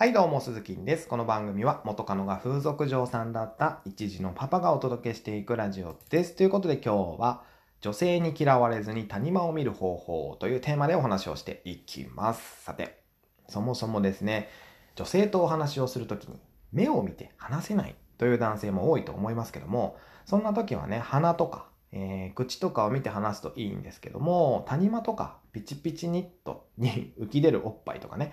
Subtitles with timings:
[0.00, 1.06] はいどうも、鈴木です。
[1.06, 6.34] この番組は元カノが風俗嬢さんだった一児のパパがお届けしていくラジオです。
[6.34, 7.42] ということで今日は
[7.82, 12.62] 女性に嫌われずに谷間を見る方法というテーマでお話をしていきます。
[12.62, 13.02] さて、
[13.50, 14.48] そもそもですね、
[14.94, 16.40] 女性とお話をするときに
[16.72, 28.32] 目を見て話せないという男性も多いと思いますけども、そんな時はね、鼻とか、えー、口とかを見て話すといいんですけども、谷間とかピチピチニットに浮き出るおっぱいとかね、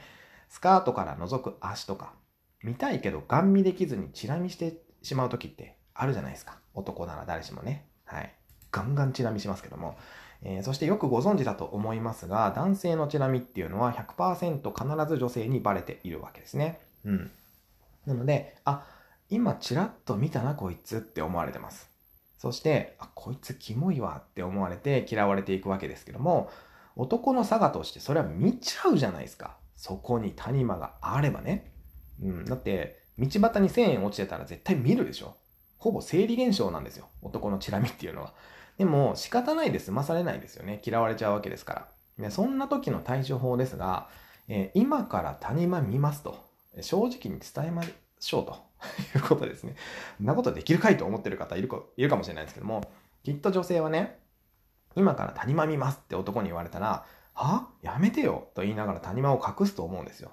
[0.49, 2.13] スカートから覗く足とか、
[2.63, 6.59] 見たいけどガン見できずにチラ見してしまう時ってあるじゃないですか。
[6.73, 7.87] 男なら誰しもね。
[8.05, 8.33] はい。
[8.71, 9.97] ガンガンチラ見しますけども。
[10.43, 16.79] えー、そしてよくご存知だと思いますが、男性のチラ見っていうのは100%必ず女性にバレているわけですね。
[17.05, 17.31] うん。
[18.05, 18.85] なので、あ、
[19.29, 21.89] 今チラッと見たなこいつって思われてます。
[22.37, 26.49] そして、あ、こいつキモいわって思われて嫌われていくわけですけども、
[26.95, 29.57] 男の差がとしてそれは見ちゃうじゃないですか。
[29.77, 31.71] そこに谷間があればね。
[32.21, 35.37] うん、だって、道端に1000円落ちてたら絶対見るでしょ。
[35.77, 37.07] ほぼ生理現象なんですよ。
[37.21, 38.33] 男のチラ見っていうのは。
[38.77, 40.81] でも仕方ないで済まされないですよね。
[40.85, 41.87] 嫌われちゃうわけですから。
[42.17, 44.09] ね、そんな時の対処法ですが、
[44.47, 46.37] えー、今から谷間見ますと、
[46.81, 47.83] 正直に伝えま
[48.19, 48.53] しょうと
[49.17, 49.75] いうことですね。
[50.17, 52.81] そんなことできるかいと思ってる方いるかいるかもしれないですけども、
[53.23, 54.19] きっと女性はね、
[54.95, 57.05] 今から谷間見ますって男に言われたら、
[57.37, 57.69] は？
[57.81, 60.31] やめてよと言いながら谷間を隠すと思うんですよ。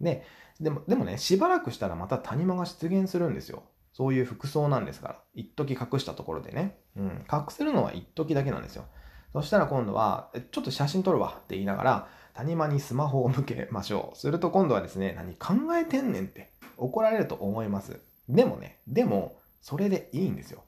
[0.00, 0.24] で、
[0.60, 3.62] でも、でもね、しばらくしたらまた谷間が出現するんですよ。
[3.92, 5.18] そういう服装なんですから。
[5.34, 6.78] 一時隠したところでね。
[6.96, 7.24] うん。
[7.30, 8.84] 隠せるのは一時だけなんですよ。
[9.32, 14.18] そしたら今度は、ちょっと写真撮るわって言いながら、谷間にスマホを向けましょう。
[14.18, 18.00] すると今度はですね、何考えてんねんって怒られると思います。
[18.28, 20.64] でもね、でも、それでいいんですよ。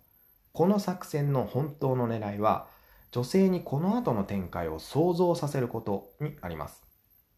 [0.53, 2.69] この作戦の本当の狙いは、
[3.13, 6.83] 女性にこの後の展開を想像させることにあります。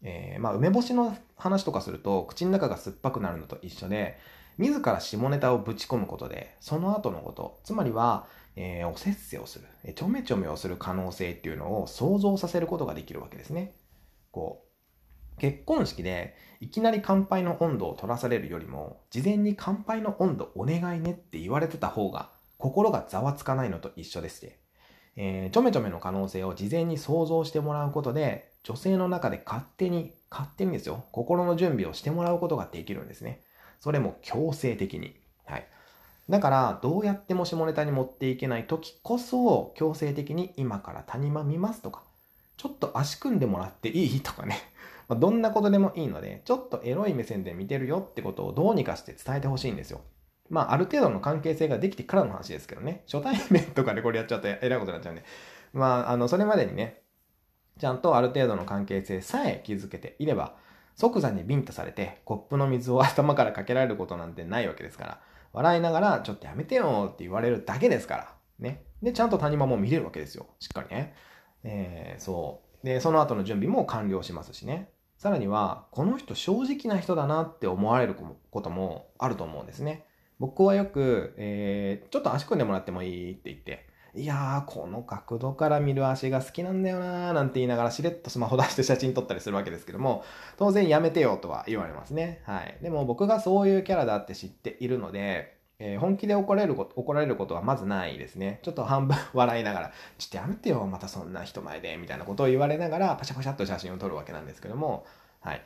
[0.01, 4.17] えー、まあ、梅干しの話とかすると口の中が酸っぱくなるのと一緒で、
[4.57, 13.75] 自ら下ネタをぶち込むことで、その後のこと、つまりは、えー、おせっせをする、ちょめちょめをする可能性っていうのを想像させることができるわけですね。
[14.31, 14.65] こ
[15.35, 24.57] う、結婚式でいきなり乾杯の温度を取らされるよりも、事前に乾杯の温度お願いねって言われてた方が、心がざわつかないのと一緒ですね。
[25.17, 33.41] えー、ちょめちょめの可能性を事前に想像してもらうことで、女性の中で勝手に、勝手にですよ、心の準備をしてもらうことができるんですね。
[33.79, 35.15] それも強制的に。
[35.45, 35.67] はい。
[36.29, 42.03] だから、どうやっても下ネタに持っていけない時こそ、強制的に今から谷間見ますとか、
[42.57, 44.21] ちょっと足組んでもらっていい？
[44.21, 44.57] とかね。
[45.07, 50.01] どんなことでもいいので、ちょっとエロい目線で見てるよってことをどうにかして伝えてほしいんですよ。
[50.49, 53.03] まあ、ある程度の関係性ができてからの話ですけどね。
[53.11, 55.23] 初対面とかでこれやっちゃうと えらいことになっちゃうんで。
[55.73, 57.01] まあ、あの、それまでにね、
[57.79, 60.55] ちゃんとある程度の関係性さえ築けていれば、
[60.95, 68.83] 即座にビンタされて、コップの水を頭からかけられることなんてないわけですから、笑いながら、ちょっとやめてよって言われるだけですから、ね。
[69.01, 70.47] で、ちゃんと谷間も見れるわけですよ。
[70.59, 71.13] しっかりね。
[71.63, 72.85] えー、そう。
[72.85, 74.89] で、その後の準備も完了しますしね。
[75.17, 78.15] さらには、この人正直な人だなって思われる
[78.51, 80.05] こともあると思うんですね。
[80.39, 83.85] 僕はよく、えー、ちょっと足組んでもらってもいいって言って、
[84.15, 90.23] いやー、この角度から見る足が好きなんだよなーなんて言いながらしれっとスマホ出して写真撮ったりするわけですけども、
[90.57, 92.41] 当然やめてよとは言われますね。
[92.45, 92.77] はい。
[92.81, 98.59] でも僕がそういうキャラだって知っているので、えー、本気で怒られること、怒られることはまずないですね。
[98.63, 105.05] ちょっと半分笑いながら、ちょっとやめてよ、またそんな人前で、みたいなことを言われながら、パシャパシャっと写真を撮るわけなんですけども、
[105.41, 105.61] はい。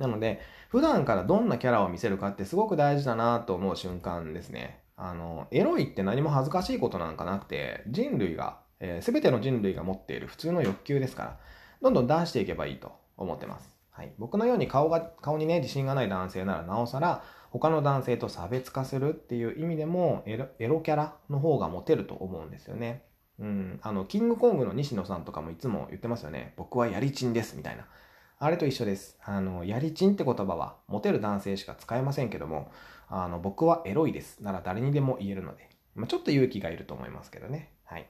[0.00, 0.40] なので、
[0.70, 4.80] 普段からどんなキャラを見せるかってすごく大事だなと思う瞬間ですね。
[4.96, 11.38] あの、エロいって何も恥ずかしいことなんかなくて、人類が、えー、全ての人類が持っている普通の欲求ですから、
[11.82, 13.76] どんどん出していけばいいと思ってます。
[13.90, 14.12] はい。
[14.18, 23.04] 僕のように顔が、顔にね、自信がない男性ならなおさら、他の男性と差別化するっていう意味でもエロ、エロキャラの方がモテると思うんですよね。
[23.38, 23.80] うん。
[23.82, 26.54] あの、キングコングの西野さんとかもいつも言ってますよね。
[26.56, 27.86] 僕はやりちんです、みたいな。
[28.42, 29.18] あれと一緒です。
[29.22, 32.72] あの、やりちんって言葉は、モテる男性しか使えませんけども、
[33.06, 34.42] あの、僕はエロいです。
[34.42, 37.74] なら誰にでも言えるので、まあ、ちょっと勇気がいると思いますけどね。
[37.84, 38.08] はい。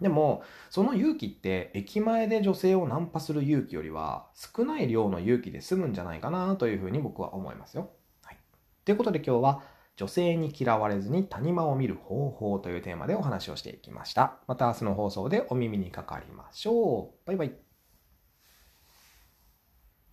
[0.00, 7.90] でも、その勇気って、駅前で女性をナンパする勇気よりは、少ない量の勇気で済むんじゃないかなというふうに僕は思いますよ。
[8.24, 8.38] はい。
[8.84, 9.62] ということで今日は、
[9.94, 14.38] 女性に嫌われずに谷間を見る方法というテーマでお話をしていきました。
[14.48, 17.26] また明日の放送でお耳にかかりましょう。
[17.26, 17.67] バイバイ。